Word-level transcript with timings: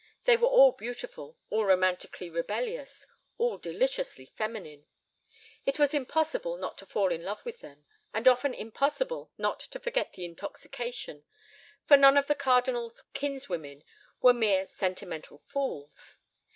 They 0.23 0.35
were 0.35 0.47
all 0.47 0.71
beautiful, 0.71 1.37
all 1.51 1.63
romantically 1.65 2.27
rebellious, 2.27 3.05
all 3.37 3.59
deliciously 3.59 4.25
feminine. 4.25 4.87
It 5.63 5.77
was 5.77 5.93
impossible 5.93 6.57
not 6.57 6.75
to 6.79 6.87
fall 6.87 7.11
in 7.11 7.21
love 7.23 7.45
with 7.45 7.59
them, 7.59 7.85
and 8.11 8.27
often 8.27 8.55
impossible 8.55 9.31
not 9.37 9.59
to 9.59 9.79
forget 9.79 10.13
the 10.13 10.25
intoxication, 10.25 11.23
for 11.85 11.97
none 11.97 12.17
of 12.17 12.25
the 12.25 12.33
Cardinal's 12.33 13.03
kinswomen 13.13 13.83
were 14.23 14.33
mere 14.33 14.65
sentimental 14.65 15.43
fools. 15.45 16.17